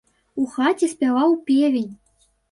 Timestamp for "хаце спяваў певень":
0.53-1.91